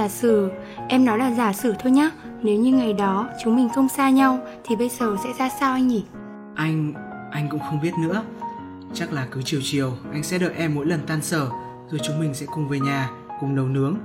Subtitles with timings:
[0.00, 0.50] Giả sử,
[0.88, 2.10] em nói là giả sử thôi nhá.
[2.42, 5.72] Nếu như ngày đó chúng mình không xa nhau Thì bây giờ sẽ ra sao
[5.72, 6.04] anh nhỉ?
[6.54, 6.92] Anh,
[7.30, 8.22] anh cũng không biết nữa.
[8.94, 11.46] Chắc là cứ chiều chiều anh sẽ đợi em mỗi lần tan sở
[11.90, 13.10] Rồi chúng mình sẽ cùng về nhà,
[13.40, 13.96] cùng nấu nướng.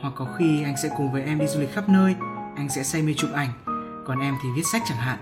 [0.00, 2.14] Hoặc có khi anh sẽ cùng với em đi du lịch khắp nơi
[2.56, 3.50] Anh sẽ say mê chụp ảnh.
[4.06, 5.18] Còn em thì viết sách chẳng hạn.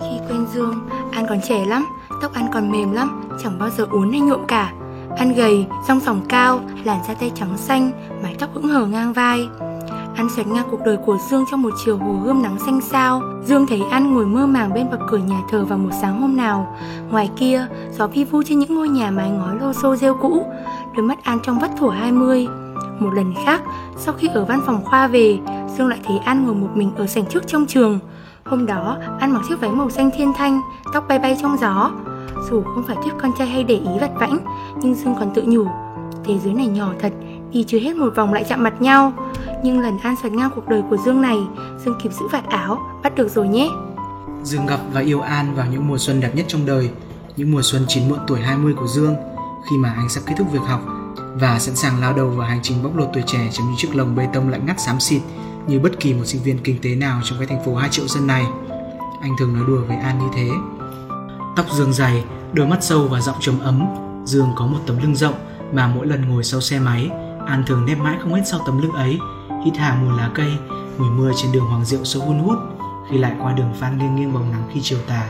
[0.00, 1.86] Khi quen Dương, anh còn trẻ lắm
[2.22, 4.72] Tóc anh còn mềm lắm Chẳng bao giờ uốn hay nhuộm cả
[5.18, 7.90] anh gầy, song sòng cao, làn da tay trắng xanh,
[8.22, 9.48] mái tóc hững hờ ngang vai.
[10.16, 13.22] An xoẹt ngang cuộc đời của Dương trong một chiều hồ gươm nắng xanh sao.
[13.44, 16.36] Dương thấy An ngồi mơ màng bên bậc cửa nhà thờ vào một sáng hôm
[16.36, 16.76] nào.
[17.10, 17.66] Ngoài kia,
[17.98, 20.46] gió vi vu trên những ngôi nhà mái ngói lô xô rêu cũ.
[20.96, 22.46] Đôi mắt An trong vắt thủa 20.
[22.98, 23.62] Một lần khác,
[23.96, 25.38] sau khi ở văn phòng khoa về,
[25.76, 27.98] Dương lại thấy An ngồi một mình ở sảnh trước trong trường.
[28.44, 30.60] Hôm đó, An mặc chiếc váy màu xanh thiên thanh,
[30.92, 31.90] tóc bay bay trong gió.
[32.50, 34.38] Dù không phải thuyết con trai hay để ý vặt vãnh,
[34.82, 35.66] Nhưng Dương còn tự nhủ,
[36.24, 37.12] Thế giới này nhỏ thật,
[37.52, 39.12] Đi chưa hết một vòng lại chạm mặt nhau.
[39.62, 41.38] Nhưng lần An xoắn ngang cuộc đời của Dương này,
[41.84, 43.70] Dương kịp giữ vạt áo, Bắt được rồi nhé.
[44.42, 46.90] Dương gặp và yêu An vào những mùa xuân đẹp nhất trong đời,
[47.36, 49.16] Những mùa xuân chín muộn tuổi 20 của Dương,
[49.70, 50.80] Khi mà anh sắp kết thúc việc học
[51.34, 53.94] Và sẵn sàng lao đầu vào hành trình bóc lột tuổi trẻ Trong những chiếc
[53.94, 55.22] lồng bê tông lạnh ngắt xám xịt
[55.66, 58.08] Như bất kỳ một sinh viên kinh tế nào trong cái thành phố 2 triệu
[58.08, 58.46] dân này.
[59.20, 60.50] Anh thường nói đùa với An như thế.
[61.58, 63.86] Tóc Dương dày, đôi mắt sâu và giọng trầm ấm.
[64.24, 65.34] Dương có một tấm lưng rộng
[65.72, 67.10] mà mỗi lần ngồi sau xe máy,
[67.46, 69.18] An thường nếp mãi không hết sau tấm lưng ấy,
[69.64, 70.52] hít hà mùi lá cây,
[70.98, 72.58] mùi mưa trên đường Hoàng Diệu số hun hút,
[73.10, 75.28] khi lại qua đường Phan nghiêng nghiêng bóng nắng khi chiều tà.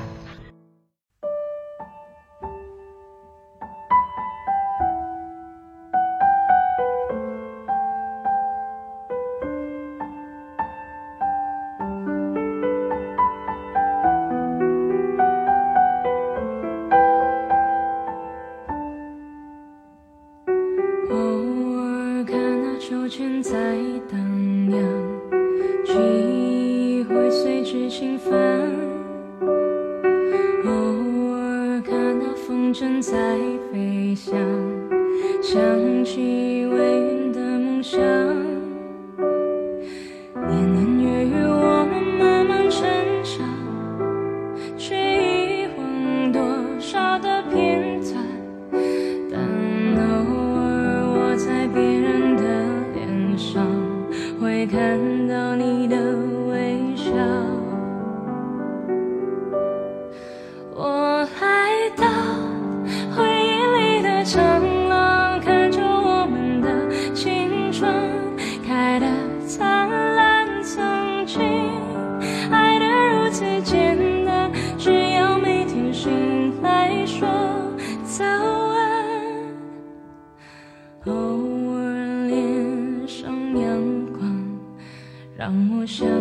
[85.89, 86.18] 生。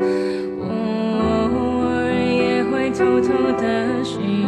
[0.00, 1.56] 我偶
[1.86, 4.43] 尔也会偷偷的去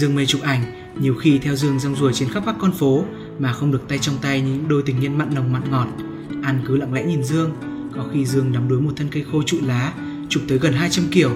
[0.00, 0.60] Dương mê chụp ảnh,
[1.00, 3.04] nhiều khi theo Dương rong ruổi trên khắp các con phố
[3.38, 5.86] mà không được tay trong tay như những đôi tình nhân mặn nồng mặn ngọt.
[6.42, 7.50] An cứ lặng lẽ nhìn Dương,
[7.94, 9.92] có khi Dương nắm đuối một thân cây khô trụi lá,
[10.28, 11.30] chụp tới gần 200 kiểu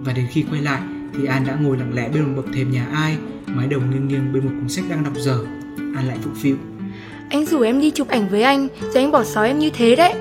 [0.00, 0.80] và đến khi quay lại
[1.14, 3.16] thì An đã ngồi lặng lẽ bên một bậc thềm nhà ai,
[3.46, 5.38] mái đầu nghiêng nghiêng bên một cuốn sách đang đọc dở.
[5.76, 6.56] An lại phụng phịu.
[7.30, 9.96] Anh rủ em đi chụp ảnh với anh, rồi anh bỏ xó em như thế
[9.96, 10.14] đấy.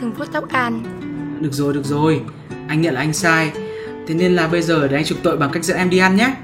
[0.00, 0.82] Dương vuốt tóc An.
[1.40, 2.20] Được rồi, được rồi,
[2.68, 3.52] anh nhận là anh sai.
[4.06, 6.16] Thế nên là bây giờ để anh trục tội bằng cách dẫn em đi ăn
[6.16, 6.34] nhé.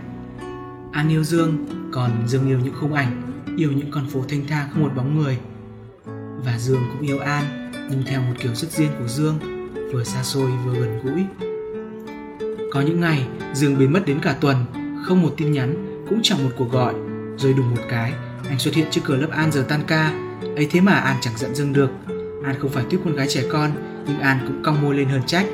[0.92, 3.22] An yêu Dương, còn Dương yêu những khung ảnh,
[3.56, 5.38] yêu những con phố thanh thang không một bóng người.
[6.44, 9.38] Và Dương cũng yêu An, nhưng theo một kiểu rất riêng của Dương,
[9.92, 11.24] vừa xa xôi vừa gần gũi.
[12.72, 14.56] Có những ngày Dương biến mất đến cả tuần,
[15.04, 15.74] không một tin nhắn,
[16.08, 16.94] cũng chẳng một cuộc gọi.
[17.36, 18.12] Rồi đùng một cái,
[18.48, 20.12] anh xuất hiện trước cửa lớp An giờ tan ca.
[20.56, 21.90] ấy thế mà An chẳng giận Dương được.
[22.44, 23.70] An không phải tuyết con gái trẻ con,
[24.06, 25.46] nhưng An cũng cong môi lên hơn trách.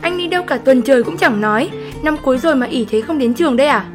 [0.00, 1.70] Anh đi đâu cả tuần trời cũng chẳng nói,
[2.02, 3.86] năm cuối rồi mà ỉ thế không đến trường đây à?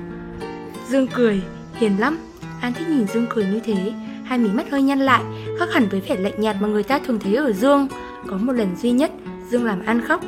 [0.89, 1.41] Dương cười,
[1.73, 2.17] hiền lắm.
[2.61, 3.93] An thích nhìn Dương cười như thế,
[4.23, 5.23] hai mí mắt hơi nhăn lại,
[5.59, 7.87] khác hẳn với vẻ lạnh nhạt mà người ta thường thấy ở Dương.
[8.27, 9.11] Có một lần duy nhất,
[9.49, 10.21] Dương làm An khóc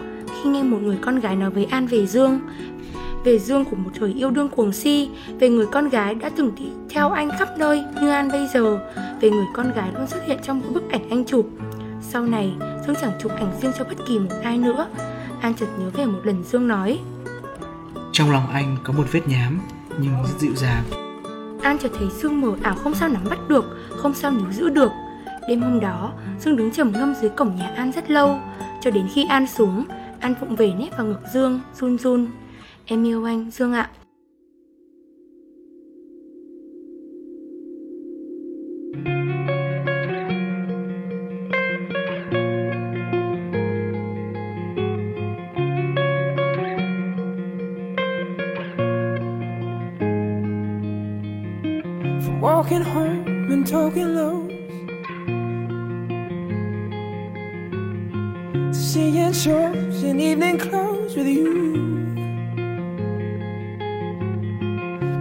[0.44, 2.40] khi nghe một người con gái nói với An về Dương.
[3.24, 5.10] Về Dương của một thời yêu đương cuồng si,
[5.40, 8.80] về người con gái đã từng đi theo anh khắp nơi như An bây giờ,
[9.22, 11.50] về người con gái luôn xuất hiện trong những bức ảnh anh chụp.
[12.02, 12.52] Sau này,
[12.88, 14.88] Dương chẳng chụp ảnh riêng cho bất kỳ một ai nữa.
[15.42, 17.00] An chợt nhớ về một lần Dương nói
[18.12, 19.60] Trong lòng anh có một vết nhám,
[20.00, 20.84] nhưng rất dịu dàng.
[21.62, 24.70] An chợt thấy Dương mờ ảo không sao nắm bắt được, không sao níu giữ
[24.70, 24.92] được.
[25.50, 28.40] Đêm hôm đó, Dương đứng trầm ngâm dưới cổng nhà An rất lâu,
[28.82, 29.86] cho đến khi An xuống,
[30.20, 32.28] An vụng về nép vào ngực Dương, run run.
[32.86, 33.90] Em yêu anh, Dương ạ.
[58.68, 61.54] To seeing shows in evening clothes with you.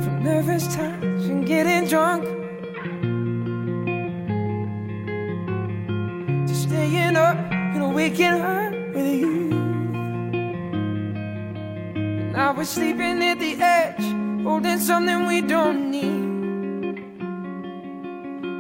[0.03, 2.25] From nervous touch and getting drunk
[6.49, 9.53] to staying up and waking up with you.
[11.95, 14.05] And now we're sleeping at the edge,
[14.43, 16.27] holding something we don't need.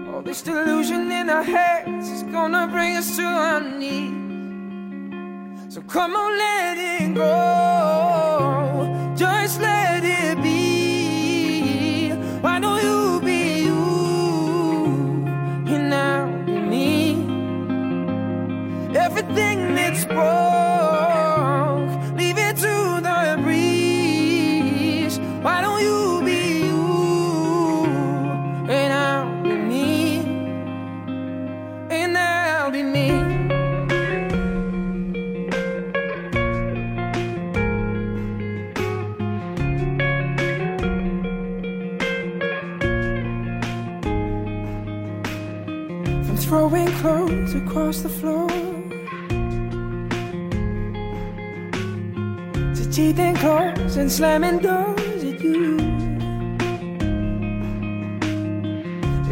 [0.08, 4.15] All this delusion in our heads is gonna bring us to our knees.
[5.88, 7.65] Come on, let it go.
[46.46, 48.48] Throwing clothes across the floor
[52.72, 55.76] to teething claws and slamming doors at you.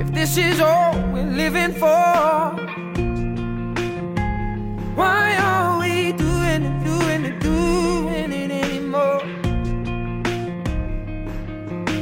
[0.01, 1.87] If this is all we're living for,
[4.97, 9.23] why are we doing it, doing it, doing it anymore?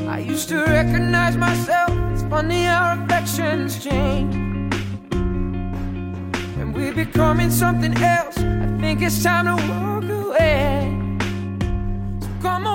[0.09, 1.90] I used to recognize myself.
[2.12, 4.41] It's funny how reflections change.
[6.94, 11.16] We're becoming something else, I think it's time to walk away.
[12.20, 12.71] So come on,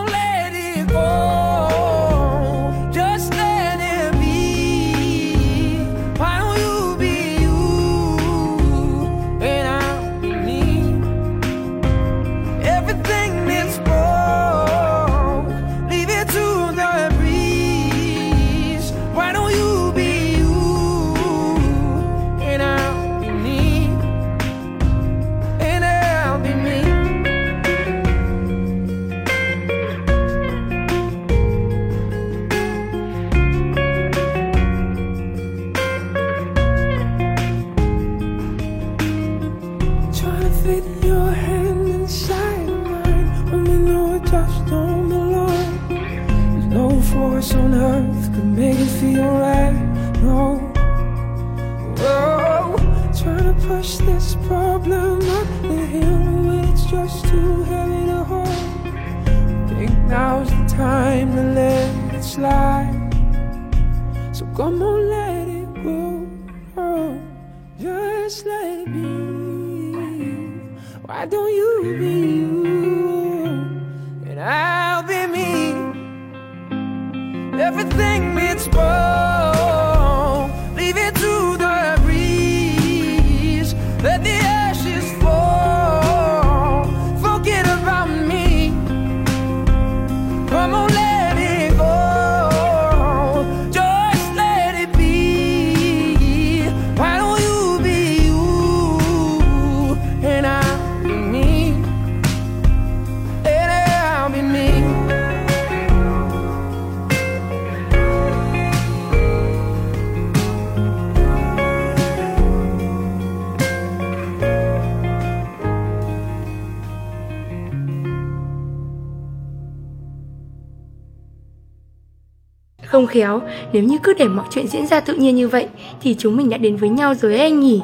[122.97, 123.41] Không khéo,
[123.73, 125.67] nếu như cứ để mọi chuyện diễn ra tự nhiên như vậy
[126.01, 127.81] thì chúng mình đã đến với nhau rồi ấy anh nhỉ.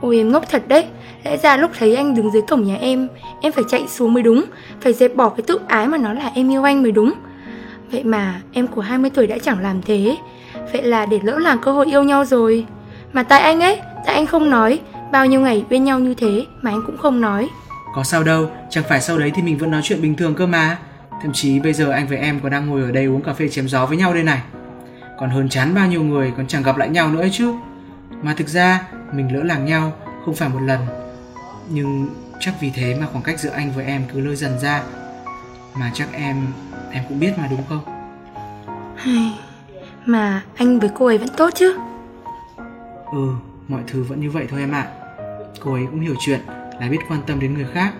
[0.00, 0.84] Ôi em ngốc thật đấy,
[1.24, 3.08] lẽ ra lúc thấy anh đứng dưới cổng nhà em,
[3.40, 4.44] em phải chạy xuống mới đúng,
[4.80, 7.12] phải dẹp bỏ cái tự ái mà nó là em yêu anh mới đúng.
[7.92, 10.16] Vậy mà em của 20 tuổi đã chẳng làm thế,
[10.72, 12.66] vậy là để lỡ làng cơ hội yêu nhau rồi.
[13.12, 14.80] Mà tại anh ấy, tại anh không nói,
[15.12, 17.48] bao nhiêu ngày bên nhau như thế mà anh cũng không nói.
[17.94, 20.46] Có sao đâu, chẳng phải sau đấy thì mình vẫn nói chuyện bình thường cơ
[20.46, 20.78] mà.
[21.22, 23.48] Thậm chí bây giờ anh với em còn đang ngồi ở đây uống cà phê
[23.48, 24.42] chém gió với nhau đây này.
[25.18, 27.54] Còn hơn chán bao nhiêu người còn chẳng gặp lại nhau nữa ấy chứ.
[28.22, 29.92] Mà thực ra mình lỡ làng nhau
[30.24, 30.80] không phải một lần.
[31.70, 32.08] Nhưng
[32.40, 34.82] chắc vì thế mà khoảng cách giữa anh với em cứ lơi dần ra.
[35.74, 36.46] Mà chắc em
[36.92, 37.80] em cũng biết mà đúng không?
[38.96, 39.38] Hay,
[40.06, 41.76] Mà anh với cô ấy vẫn tốt chứ
[43.12, 43.28] Ừ,
[43.68, 44.86] mọi thứ vẫn như vậy thôi em ạ.
[45.60, 46.40] Cô ấy cũng hiểu chuyện,
[46.80, 47.92] là biết quan tâm đến người khác.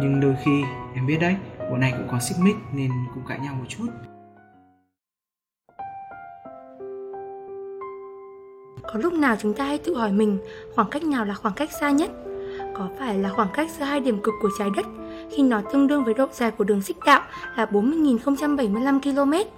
[0.00, 0.62] Nhưng đôi khi
[0.94, 1.36] em biết đấy,
[1.70, 3.86] bọn này cũng có xích mích nên cũng cãi nhau một chút.
[8.82, 10.38] Có lúc nào chúng ta hay tự hỏi mình
[10.74, 12.10] khoảng cách nào là khoảng cách xa nhất?
[12.74, 14.86] Có phải là khoảng cách giữa hai điểm cực của trái đất
[15.30, 17.22] khi nó tương đương với độ dài của đường xích đạo
[17.56, 19.50] là 40.075 km?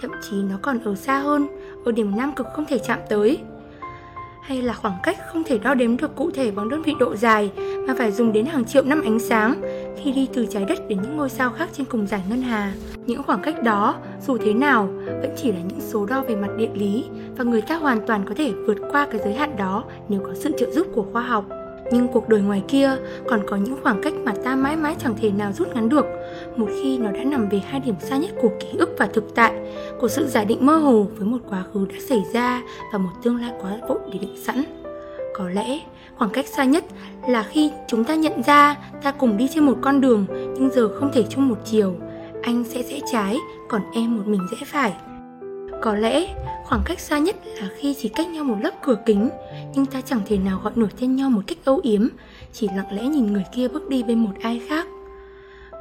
[0.00, 1.46] Thậm chí nó còn ở xa hơn,
[1.84, 3.40] ở điểm nam cực không thể chạm tới.
[4.42, 7.16] Hay là khoảng cách không thể đo đếm được cụ thể bằng đơn vị độ
[7.16, 7.50] dài
[7.88, 9.54] mà phải dùng đến hàng triệu năm ánh sáng
[10.02, 12.72] khi đi từ trái đất đến những ngôi sao khác trên cùng giải ngân hà.
[13.06, 13.96] Những khoảng cách đó,
[14.26, 17.04] dù thế nào, vẫn chỉ là những số đo về mặt địa lý
[17.36, 20.34] và người ta hoàn toàn có thể vượt qua cái giới hạn đó nếu có
[20.34, 21.44] sự trợ giúp của khoa học.
[21.92, 22.96] Nhưng cuộc đời ngoài kia
[23.28, 26.04] còn có những khoảng cách mà ta mãi mãi chẳng thể nào rút ngắn được
[26.56, 29.34] một khi nó đã nằm về hai điểm xa nhất của ký ức và thực
[29.34, 29.52] tại,
[30.00, 33.10] của sự giả định mơ hồ với một quá khứ đã xảy ra và một
[33.22, 34.64] tương lai quá vội để định sẵn.
[35.34, 35.80] Có lẽ
[36.16, 36.84] khoảng cách xa nhất
[37.28, 40.88] là khi chúng ta nhận ra ta cùng đi trên một con đường nhưng giờ
[41.00, 41.94] không thể chung một chiều.
[42.42, 44.92] Anh sẽ rẽ trái, còn em một mình rẽ phải.
[45.82, 49.28] Có lẽ khoảng cách xa nhất là khi chỉ cách nhau một lớp cửa kính
[49.74, 52.08] nhưng ta chẳng thể nào gọi nổi tên nhau một cách âu yếm,
[52.52, 54.86] chỉ lặng lẽ nhìn người kia bước đi bên một ai khác.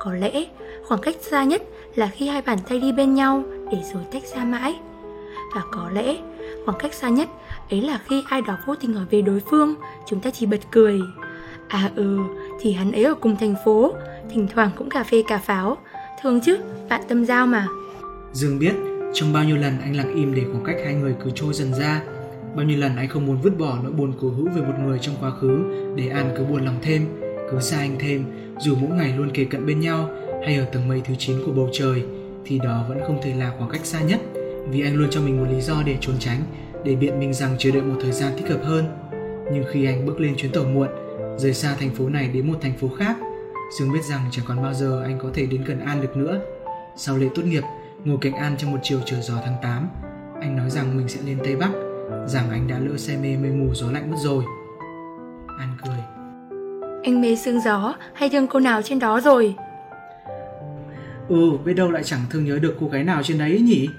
[0.03, 0.45] Có lẽ
[0.87, 1.61] khoảng cách xa nhất
[1.95, 4.75] là khi hai bàn tay đi bên nhau để rồi tách ra mãi.
[5.55, 6.17] Và có lẽ
[6.65, 7.29] khoảng cách xa nhất
[7.69, 9.75] ấy là khi ai đó vô tình hỏi về đối phương,
[10.07, 10.99] chúng ta chỉ bật cười.
[11.67, 12.17] À ừ,
[12.59, 13.93] thì hắn ấy ở cùng thành phố,
[14.31, 15.77] thỉnh thoảng cũng cà phê cà pháo.
[16.21, 16.57] Thường chứ,
[16.89, 17.67] bạn tâm giao mà.
[18.33, 18.73] Dương biết,
[19.13, 21.73] trong bao nhiêu lần anh lặng im để khoảng cách hai người cứ trôi dần
[21.73, 22.01] ra,
[22.55, 24.99] bao nhiêu lần anh không muốn vứt bỏ nỗi buồn cố hữu về một người
[25.01, 25.63] trong quá khứ
[25.95, 27.07] để An cứ buồn lòng thêm,
[27.51, 28.25] cứ xa anh thêm,
[28.61, 30.09] dù mỗi ngày luôn kề cận bên nhau,
[30.45, 32.03] hay ở tầng mây thứ 9 của bầu trời,
[32.45, 34.19] thì đó vẫn không thể là khoảng cách xa nhất.
[34.69, 36.39] Vì anh luôn cho mình một lý do để trốn tránh,
[36.83, 38.85] để biện minh rằng chờ đợi một thời gian thích hợp hơn.
[39.53, 40.87] Nhưng khi anh bước lên chuyến tàu muộn,
[41.37, 43.17] rời xa thành phố này đến một thành phố khác,
[43.79, 46.41] Dương biết rằng chẳng còn bao giờ anh có thể đến gần An được nữa.
[46.97, 47.63] Sau lễ tốt nghiệp,
[48.05, 49.89] ngồi cạnh An trong một chiều trời gió tháng 8
[50.41, 51.71] anh nói rằng mình sẽ lên Tây Bắc,
[52.27, 54.43] rằng anh đã lỡ say mê mây mù gió lạnh mất rồi.
[55.59, 56.00] An cười.
[57.03, 59.55] Anh mê sương gió hay thương cô nào trên đó rồi?
[61.29, 63.89] Ừ, biết đâu lại chẳng thương nhớ được cô gái nào trên đấy nhỉ?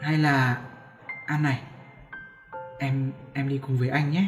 [0.00, 0.56] Hay là...
[1.26, 1.60] An này,
[2.78, 4.24] em em đi cùng với anh nhé.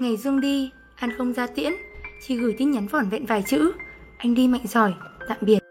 [0.00, 1.72] Ngày Dương đi, An không ra tiễn,
[2.26, 3.72] chỉ gửi tin nhắn vỏn vẹn vài chữ.
[4.18, 4.94] Anh đi mạnh giỏi,
[5.28, 5.61] tạm biệt.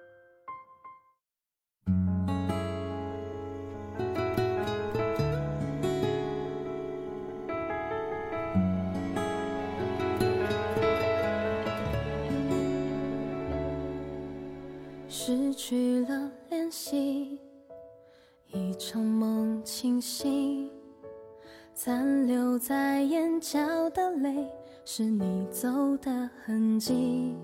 [26.44, 27.36] 痕迹。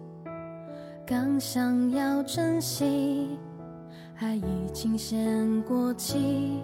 [1.05, 3.37] 刚想要珍惜，
[4.19, 6.63] 爱已经先过期。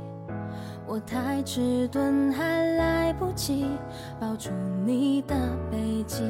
[0.88, 3.68] 我太迟钝，还来不及
[4.20, 4.50] 抱住
[4.84, 5.36] 你的
[5.72, 6.24] 背脊。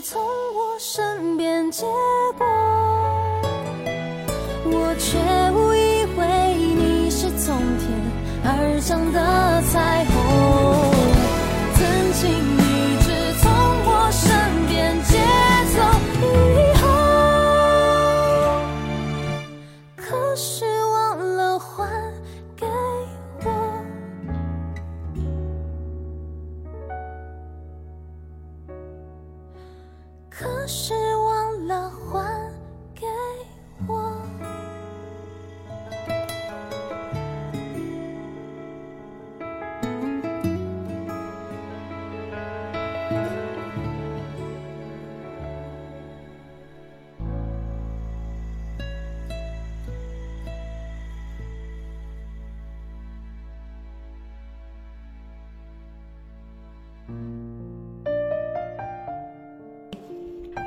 [0.00, 1.86] 从我身边借
[2.36, 2.75] 过，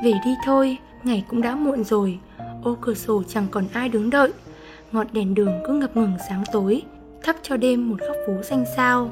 [0.09, 2.19] Về đi thôi, ngày cũng đã muộn rồi
[2.63, 4.31] Ô cửa sổ chẳng còn ai đứng đợi.
[4.91, 6.81] Ngọn đèn đường cứ ngập ngừng sáng tối
[7.23, 9.11] Thắp cho đêm một góc phố xanh sao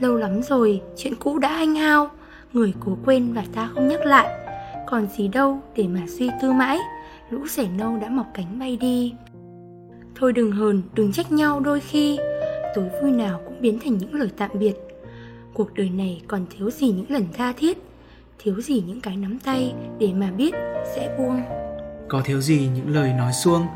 [0.00, 2.10] Lâu lắm rồi, chuyện cũ đã hanh hao
[2.52, 4.28] Người cố quên và ta không nhắc lại.
[4.86, 6.78] Còn gì đâu để mà suy tư mãi
[7.30, 9.14] Lũ sẻ nâu đã mọc cánh bay đi.
[10.14, 12.18] Thôi đừng hờn, đừng trách nhau đôi khi
[12.74, 14.74] Tối vui nào cũng biến thành những lời tạm biệt.
[15.54, 17.85] Cuộc đời này còn thiếu gì những lần tha thiết?
[18.38, 20.54] Thiếu gì những cái nắm tay để mà biết
[20.94, 21.42] sẽ buông
[22.08, 23.66] Có thiếu gì những lời nói xuông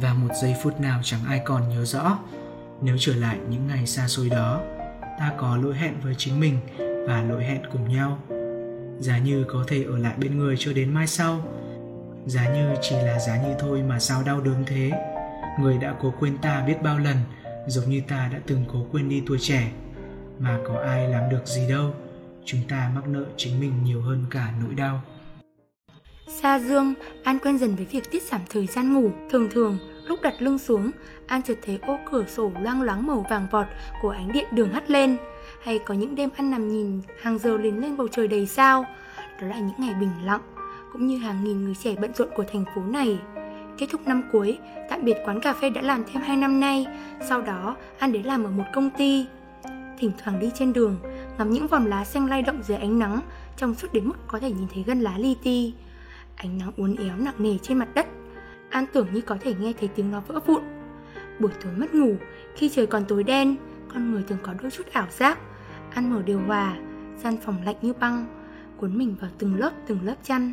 [0.00, 2.18] và một giây phút nào chẳng ai còn nhớ rõ.
[2.82, 4.60] Nếu trở lại những ngày xa xôi đó,
[5.18, 8.18] ta có lỗi hẹn với chính mình và lỗi hẹn cùng nhau.
[8.98, 11.40] Giá như có thể ở lại bên người cho đến mai sau,
[12.26, 14.90] giá như chỉ là giá như thôi mà sao đau đớn thế.
[15.60, 17.16] Người đã cố quên ta biết bao lần,
[17.66, 19.70] giống như ta đã từng cố quên đi tuổi trẻ.
[20.38, 21.94] Mà có ai làm được gì đâu,
[22.46, 25.02] chúng ta mắc nợ chính mình nhiều hơn cả nỗi đau.
[26.28, 29.10] Xa dương, An quen dần với việc tiết giảm thời gian ngủ.
[29.30, 30.90] Thường thường, lúc đặt lưng xuống,
[31.26, 33.66] An chợt thấy ô cửa sổ loang loáng màu vàng vọt
[34.02, 35.16] của ánh điện đường hắt lên.
[35.62, 38.84] hay có những đêm ăn nằm nhìn hàng giờ liền lên bầu trời đầy sao.
[39.40, 40.42] Đó là những ngày bình lặng,
[40.92, 43.18] cũng như hàng nghìn người trẻ bận rộn của thành phố này.
[43.78, 44.58] Kết thúc năm cuối,
[44.90, 46.86] tạm biệt quán cà phê đã làm thêm 2 năm nay,
[47.28, 49.26] sau đó An đến làm ở một công ty.
[49.98, 50.98] Thỉnh thoảng đi trên đường,
[51.38, 53.20] ngắm những vòm lá xanh lay động dưới ánh nắng,
[53.56, 55.74] trong suốt đến mức có thể nhìn thấy gân lá li ti.
[56.36, 58.06] Ánh nắng uốn éo nặng nề trên mặt đất.
[58.70, 60.62] An tưởng như có thể nghe thấy tiếng nó vỡ vụn.
[61.38, 62.16] Buổi tối mất ngủ,
[62.56, 63.56] khi trời còn tối đen,
[63.94, 65.38] con người thường có đôi chút ảo giác.
[65.94, 66.76] ăn mở điều hòa,
[67.22, 68.26] gian phòng lạnh như băng,
[68.76, 70.52] cuốn mình vào từng lớp từng lớp chăn.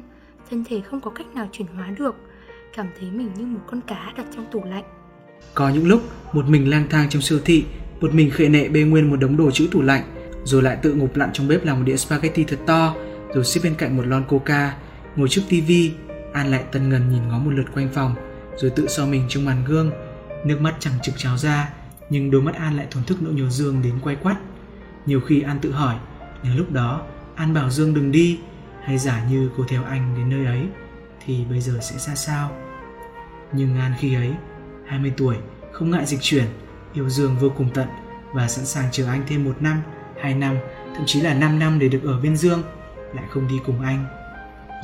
[0.49, 2.15] Thân thể không có cách nào chuyển hóa được,
[2.75, 4.83] cảm thấy mình như một con cá đặt trong tủ lạnh.
[5.53, 6.01] Có những lúc
[6.33, 7.65] một mình lang thang trong siêu thị,
[8.01, 10.03] một mình khệ nệ bê nguyên một đống đồ chữ tủ lạnh,
[10.43, 12.95] rồi lại tự ngụp lặn trong bếp làm một đĩa spaghetti thật to,
[13.33, 14.75] rồi xếp bên cạnh một lon coca,
[15.15, 15.93] ngồi trước tivi,
[16.33, 18.15] An lại tân ngần nhìn ngó một lượt quanh phòng,
[18.55, 19.91] rồi tự so mình trong màn gương,
[20.45, 21.69] nước mắt chẳng trực trào ra,
[22.09, 24.37] nhưng đôi mắt An lại thổn thức nỗi nhớ Dương đến quay quắt.
[25.05, 25.95] Nhiều khi An tự hỏi,
[26.43, 27.01] nếu lúc đó
[27.35, 28.39] An bảo Dương đừng đi,
[28.83, 30.67] hay giả như cô theo anh đến nơi ấy,
[31.25, 32.51] thì bây giờ sẽ ra sao?
[33.51, 34.33] Nhưng An khi ấy,
[34.87, 35.35] 20 tuổi,
[35.71, 36.45] không ngại dịch chuyển,
[36.93, 37.87] yêu Dương vô cùng tận
[38.33, 39.81] và sẵn sàng chờ anh thêm một năm,
[40.23, 40.57] hai năm,
[40.95, 42.63] thậm chí là 5 năm để được ở bên Dương,
[43.13, 44.05] lại không đi cùng anh.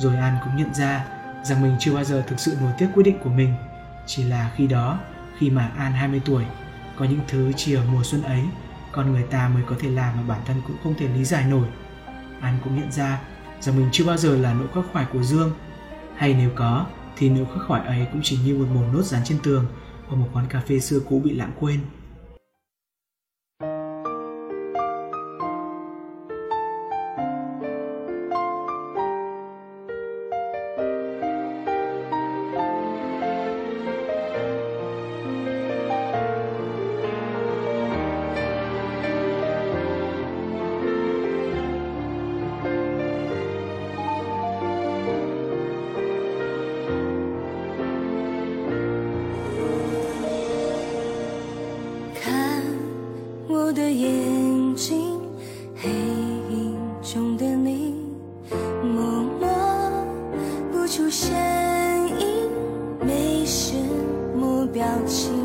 [0.00, 1.04] Rồi An cũng nhận ra
[1.44, 3.54] rằng mình chưa bao giờ thực sự nổi tiếc quyết định của mình.
[4.06, 4.98] Chỉ là khi đó,
[5.38, 6.44] khi mà An 20 tuổi,
[6.98, 8.42] có những thứ chỉ ở mùa xuân ấy,
[8.92, 11.44] con người ta mới có thể làm mà bản thân cũng không thể lý giải
[11.44, 11.66] nổi.
[12.40, 13.20] An cũng nhận ra
[13.60, 15.52] rằng mình chưa bao giờ là nỗi khắc khoải của Dương.
[16.16, 19.24] Hay nếu có, thì nỗi khắc khoải ấy cũng chỉ như một màu nốt dán
[19.24, 19.66] trên tường
[20.10, 21.80] của một quán cà phê xưa cũ bị lãng quên.
[64.72, 65.39] 表情。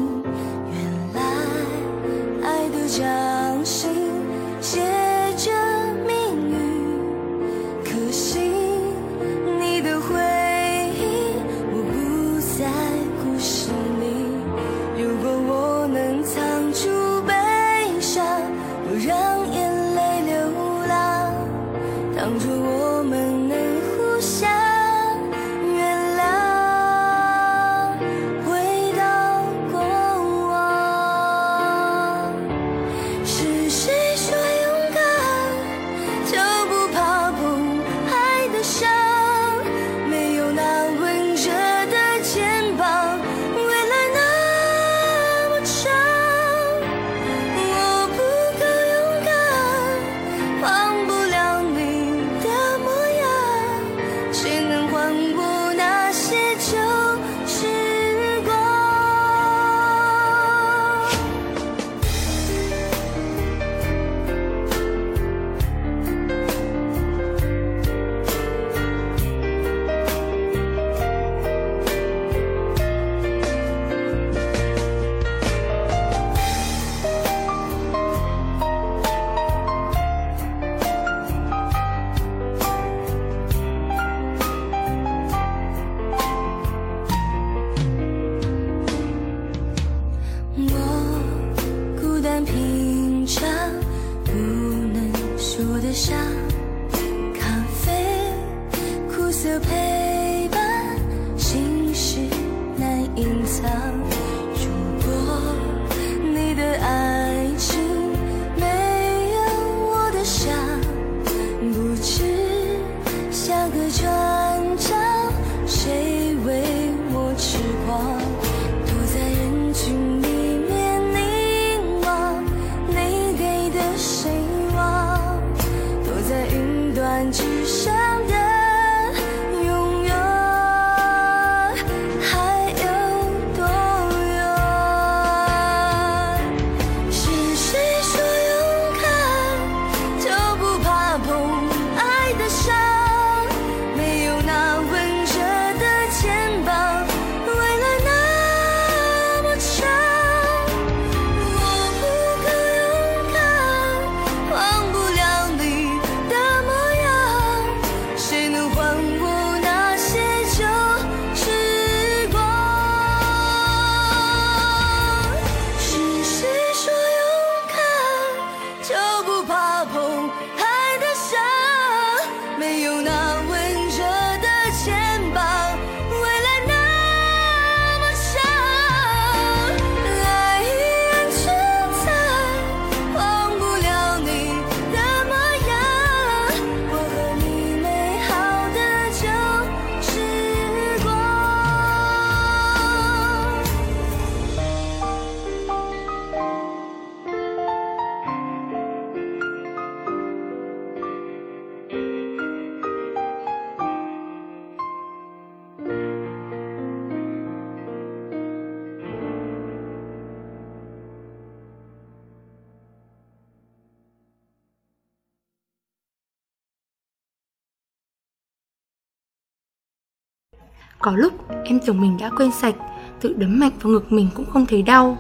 [221.05, 222.75] Có lúc, em tưởng mình đã quên sạch,
[223.21, 225.17] Tự đấm mạnh vào ngực mình cũng không thấy đau.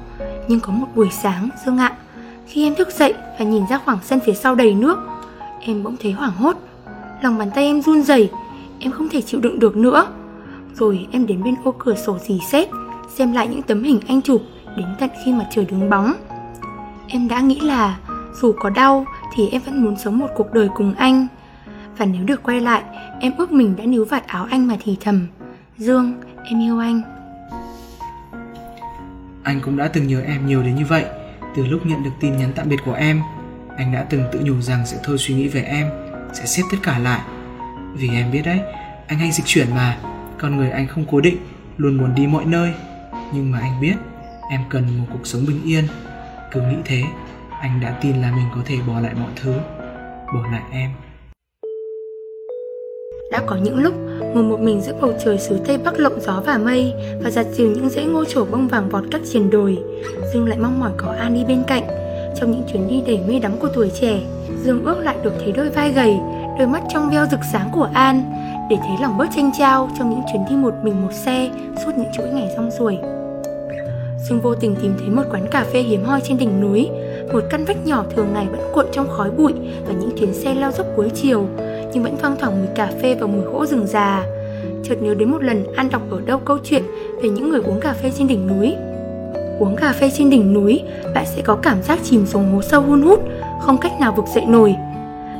[0.47, 1.95] Nhưng có một buổi sáng, Dương ạ,
[2.47, 4.97] Khi em thức dậy và nhìn ra khoảng sân phía sau đầy nước,
[5.61, 6.57] Em bỗng thấy hoảng hốt.
[7.21, 8.31] Lòng bàn tay em run rẩy,
[8.79, 10.07] Em không thể chịu đựng được nữa.
[10.73, 12.69] Rồi em đến bên ô cửa sổ dì xét
[13.15, 14.41] Xem lại những tấm hình anh chụp
[14.77, 16.13] Đến tận khi mà trời đứng bóng.
[17.07, 17.97] Em đã nghĩ là,
[18.41, 21.27] Dù có đau thì em vẫn muốn sống một cuộc đời cùng anh.
[21.97, 22.83] Và nếu được quay lại,
[23.19, 25.27] Em ước mình đã níu vạt áo anh mà thì thầm.
[25.77, 27.01] Dương, em yêu anh.
[29.43, 31.05] Anh cũng đã từng nhớ em nhiều đến như vậy.
[31.55, 33.21] Từ lúc nhận được tin nhắn tạm biệt của em
[33.77, 35.89] Anh đã từng tự nhủ rằng sẽ thôi suy nghĩ về em
[36.33, 37.21] Sẽ xếp tất cả lại.
[37.93, 38.59] Vì em biết đấy
[39.07, 39.97] Anh hay dịch chuyển mà.
[40.37, 41.37] Con người anh không cố định
[41.77, 42.73] Luôn muốn đi mọi nơi.
[43.33, 43.95] Nhưng mà anh biết
[44.51, 45.87] Em cần một cuộc sống bình yên.
[46.51, 47.03] Cứ nghĩ thế
[47.61, 49.53] Anh đã tin là mình có thể bỏ lại mọi thứ
[50.33, 50.89] Bỏ lại em
[53.35, 53.93] đã có những lúc
[54.33, 56.93] ngồi một mình giữa bầu trời xứ Tây Bắc lộng gió và mây
[57.23, 59.77] và giặt dìu những rễ ngô trổ bông vàng vọt các triền đồi.
[60.33, 61.83] Dương lại mong mỏi có An đi bên cạnh.
[62.39, 64.19] Trong những chuyến đi đầy mê đắm của tuổi trẻ,
[64.63, 66.15] Dương ước lại được thấy đôi vai gầy,
[66.59, 68.23] đôi mắt trong veo rực sáng của An,
[68.69, 71.49] để thấy lòng bớt tranh trao trong những chuyến đi một mình một xe
[71.85, 72.97] suốt những chuỗi ngày rong ruổi.
[74.29, 76.89] Dương vô tình tìm thấy một quán cà phê hiếm hoi trên đỉnh núi,
[77.33, 79.53] một căn vách nhỏ thường ngày vẫn cuộn trong khói bụi
[79.87, 81.45] và những chuyến xe lao dốc cuối chiều,
[81.95, 84.23] nhưng vẫn thoang thoảng mùi cà phê và mùi gỗ rừng già.
[84.83, 86.83] Chợt nhớ đến một lần An đọc ở đâu câu chuyện
[87.21, 88.75] về những người uống cà phê trên đỉnh núi.
[89.59, 90.81] Uống cà phê trên đỉnh núi,
[91.13, 93.19] bạn sẽ có cảm giác chìm xuống hố sâu hun hút,
[93.61, 94.75] không cách nào vực dậy nổi.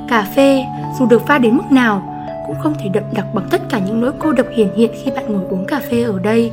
[0.09, 0.65] Cà phê,
[0.99, 2.03] dù được pha đến mức nào,
[2.47, 5.11] cũng không thể đậm đặc bằng tất cả những nỗi cô độc hiển hiện khi
[5.11, 6.51] bạn ngồi uống cà phê ở đây.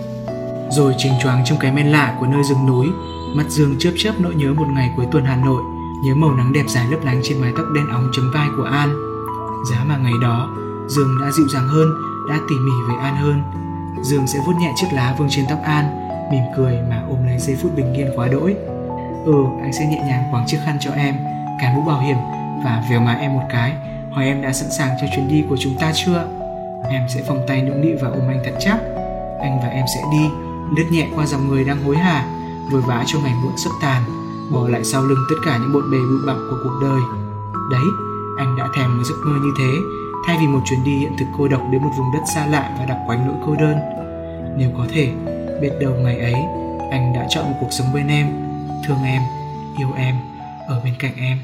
[0.70, 2.86] Rồi trình choáng trong cái men lạ của nơi rừng núi,
[3.36, 5.62] mắt Dương chớp chớp nỗi nhớ một ngày cuối tuần Hà Nội,
[6.04, 8.64] nhớ màu nắng đẹp dài lấp lánh trên mái tóc đen óng chấm vai của
[8.64, 9.12] An
[9.70, 10.48] Giá mà ngày đó,
[10.88, 11.88] Dương đã dịu dàng hơn,
[12.29, 13.42] đã tỉ mỉ với An hơn.
[14.03, 15.85] Dương sẽ vuốt nhẹ chiếc lá vương trên tóc An,
[16.31, 18.57] mỉm cười mà ôm lấy giây phút bình yên quá đỗi.
[19.25, 21.14] Ừ, anh sẽ nhẹ nhàng quàng chiếc khăn cho em,
[21.61, 22.16] cái mũ bảo hiểm
[22.64, 23.72] và vèo má em một cái,
[24.12, 26.29] hỏi em đã sẵn sàng cho chuyến đi của chúng ta chưa?
[26.90, 28.79] Em sẽ vòng tay nũng nịu và ôm anh thật chắc.
[29.40, 30.29] Anh và em sẽ đi,
[30.77, 32.25] lướt nhẹ qua dòng người đang hối hả,
[32.72, 34.03] vội vã cho ngày muộn sắp tàn,
[34.53, 37.01] bỏ lại sau lưng tất cả những bộn bề bụi bặm của cuộc đời.
[37.70, 37.87] Đấy,
[38.38, 39.73] anh đã thèm một giấc mơ như thế.
[40.27, 42.77] Thay vì một chuyến đi hiện thực cô độc đến một vùng đất xa lạ
[42.79, 43.77] và đặc quánh nỗi cô đơn.
[44.59, 45.12] Nếu có thể,
[45.61, 46.35] biết đâu ngày ấy,
[46.90, 48.27] anh đã chọn một cuộc sống bên em,
[48.87, 49.23] thương em,
[49.79, 50.14] yêu em,
[50.68, 51.38] ở bên cạnh em.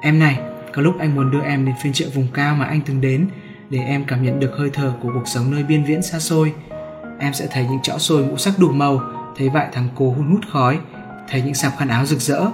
[0.00, 0.40] Em này,
[0.74, 3.28] có lúc anh muốn đưa em đến phiên chợ vùng cao mà anh từng đến,
[3.70, 6.52] để em cảm nhận được hơi thở của cuộc sống nơi biên viễn xa xôi.
[7.18, 9.00] Em sẽ thấy những chõ xôi ngũ sắc đủ màu,
[9.36, 10.78] thấy vại thằng cô hun hút khói,
[11.28, 12.46] thấy những sạp khăn áo rực rỡ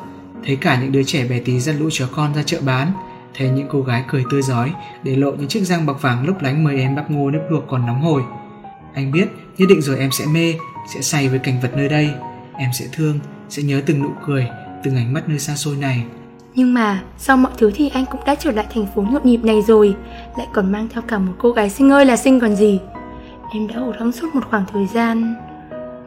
[0.47, 2.93] thấy cả những đứa trẻ bé tí dắt lũ chó con ra chợ bán.
[3.35, 6.43] Thấy những cô gái cười tươi rói để lộ những chiếc răng bạc vàng lấp
[6.43, 8.23] lánh mời em bắp ngô nếp luộc còn nóng hổi.
[8.95, 9.29] Anh biết
[9.59, 10.55] nhất định rồi em sẽ mê
[10.95, 12.11] sẽ say với cảnh vật nơi đây.
[12.59, 14.47] Em sẽ thương sẽ nhớ từng nụ cười
[14.85, 16.05] từng ánh mắt nơi xa xôi này.
[16.55, 19.45] Nhưng mà sau mọi thứ thì anh cũng đã trở lại thành phố nhộn nhịp
[19.45, 19.97] này rồi.
[20.39, 22.81] Lại còn mang theo cả một cô gái xinh ơi là xinh còn gì.
[23.53, 25.35] Em đã ủ lắng suốt một khoảng thời gian.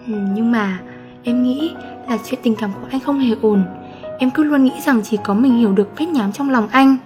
[0.07, 0.79] Ừ, Nhưng mà
[1.23, 1.71] em nghĩ
[2.09, 3.63] là chuyện tình cảm của anh không hề ổn.
[4.17, 6.97] Em cứ luôn nghĩ rằng chỉ có mình hiểu được vết nhám trong lòng anh.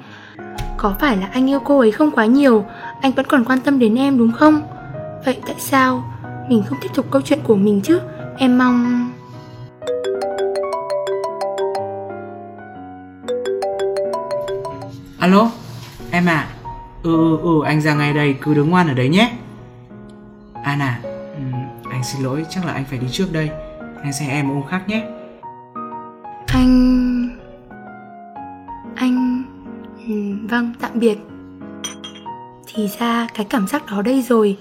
[0.77, 2.65] Có phải là anh yêu cô ấy không quá nhiều
[3.01, 4.61] Anh vẫn còn quan tâm đến em đúng không?
[5.25, 6.03] Vậy tại sao
[6.49, 7.99] Mình không tiếp tục câu chuyện của mình chứ?
[8.37, 9.09] Em mong
[15.19, 15.51] alo
[16.11, 16.47] em à.
[17.03, 19.31] Ừ ừ ừ anh ra ngay đây cứ đứng ngoan ở đấy nhé.
[20.63, 21.41] An à ừ,
[21.91, 23.49] anh xin lỗi chắc là anh phải đi trước đây.
[24.03, 25.03] Anh sẽ em ôm khác nhé.
[26.47, 26.88] Anh anh
[30.49, 31.17] vâng tạm biệt.
[32.67, 34.57] Thì ra cái cảm giác đó đây rồi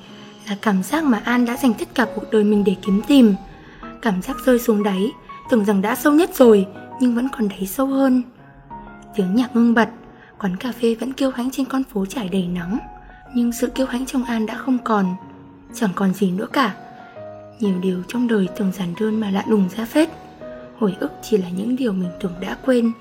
[0.48, 3.34] là cảm giác mà an đã dành tất cả cuộc đời mình để kiếm tìm.
[4.02, 5.10] Cảm giác rơi xuống đáy,
[5.50, 6.66] tưởng rằng đã sâu nhất rồi,
[7.00, 8.22] nhưng vẫn còn đáy sâu hơn.
[9.16, 9.88] Tiếng nhạc ngưng bật,
[10.38, 12.78] quán cà phê vẫn kêu hãnh trên con phố trải đầy nắng,
[13.34, 15.06] nhưng sự kêu hãnh trong an đã không còn,
[15.74, 16.74] chẳng còn gì nữa cả.
[17.60, 20.08] Nhiều điều trong đời tưởng giản đơn mà lạ lùng ra phết.
[20.78, 22.92] Hồi ức chỉ là những điều mình tưởng đã quên.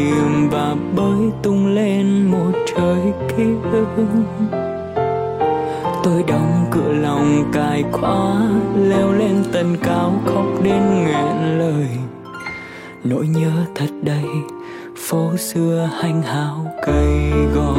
[0.00, 3.86] Tìm và bơi tung lên một trời ký ức.
[6.02, 11.86] Tôi đóng cửa lòng cài khóa, leo lên tầng cao khóc đến nghẹn lời.
[13.04, 14.24] Nỗi nhớ thật đầy,
[15.08, 17.74] phố xưa hanh hào cây gò.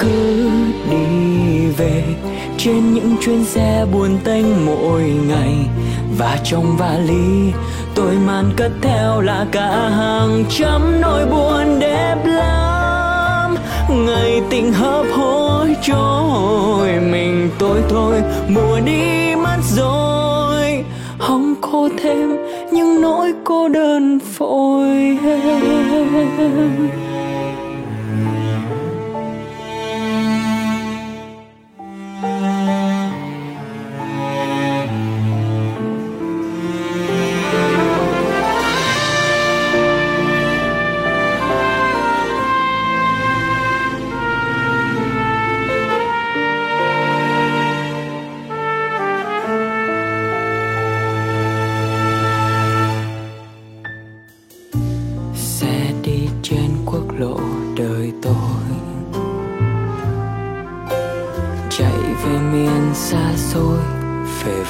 [0.00, 0.48] Cứ
[0.90, 2.04] đi về,
[2.58, 5.54] trên những chuyến xe buồn tênh mỗi ngày,
[6.18, 7.52] và trong vali
[7.94, 13.56] tôi mang cất theo là cả hàng trăm nỗi buồn đẹp lắm.
[13.90, 20.84] Ngày tình hấp hối trôi, mình tôi thôi, mùa đi mất rồi.
[21.18, 22.36] Hong khô thêm
[22.72, 27.11] những nỗi cô đơn phôi em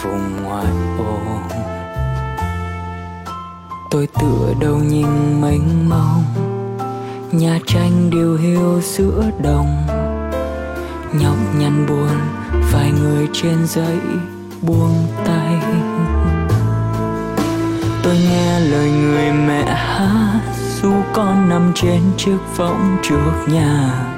[0.03, 0.67] vùng ngoại
[0.99, 1.19] ô.
[3.91, 6.25] Tôi tựa đầu nhìn mênh mông,
[7.33, 9.87] nhà tranh điều hiu giữa đồng.
[11.13, 12.19] Nhọc nhằn buồn,
[12.73, 13.99] vài người trên dãy
[14.63, 15.59] buông tay.
[18.03, 20.41] Tôi nghe lời người mẹ hát,
[20.83, 24.12] dù con nằm trên chiếc võng trước nhà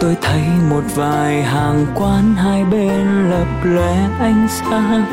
[0.00, 5.04] tôi thấy một vài hàng quán hai bên lập lòe ánh sáng.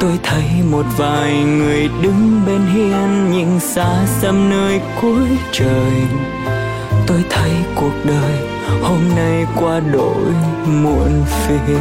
[0.00, 5.92] Tôi thấy một vài người đứng bên hiên nhìn xa xăm nơi cuối trời.
[7.06, 8.38] Tôi thấy cuộc đời
[8.82, 10.32] hôm nay qua đổi
[10.66, 11.78] muộn phiền.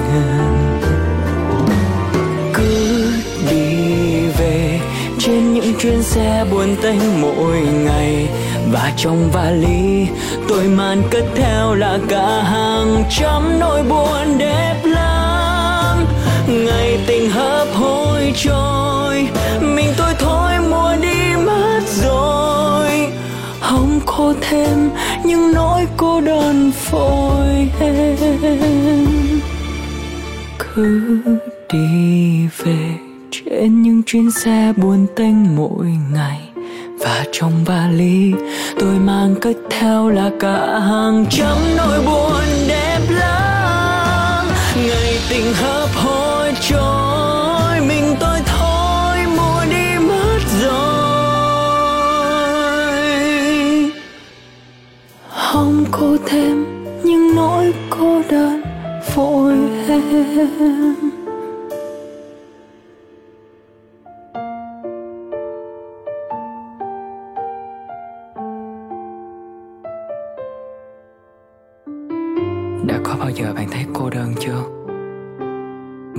[2.54, 3.12] Cứ
[3.50, 4.80] đi về
[5.20, 8.30] trên những chuyến xe buồn tênh mỗi ngày
[8.72, 10.08] và trong vali,
[10.48, 16.06] tôi mang cất theo là cả hàng trăm nỗi buồn đẹp lắm.
[16.48, 19.28] Ngày tình hấp hối trôi,
[19.62, 23.08] mình tôi thôi mùa đi mất rồi.
[23.60, 24.90] Hồng khô thêm
[25.26, 29.08] những nỗi cô đơn phôi em.
[30.60, 31.22] Cứ
[31.74, 32.96] đi về
[33.32, 36.51] trên những chuyến xe buồn tênh mỗi ngày
[37.04, 38.34] và trong vali,
[38.80, 44.46] tôi mang cất theo là cả hàng trăm nỗi buồn đẹp lắm.
[44.76, 50.72] Ngày tình hợp hối trôi, mình tôi thôi mùa đi mất rồi.
[55.30, 56.66] Hong cô thêm
[57.04, 58.62] những nỗi cô đơn
[59.16, 59.54] vội
[59.88, 61.01] em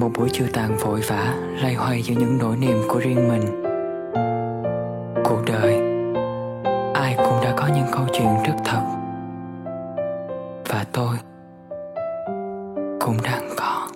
[0.03, 3.62] một buổi chiều tàn vội vã lay hoay giữa những nỗi niềm của riêng mình.
[5.24, 5.74] Cuộc đời,
[6.94, 8.82] ai cũng đã có những câu chuyện rất thật.
[10.68, 11.16] Và tôi
[13.00, 13.88] cũng đang có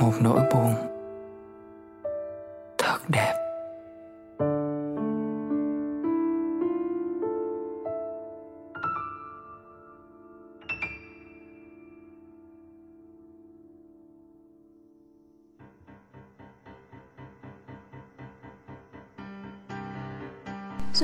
[0.00, 0.91] một nỗi buồn.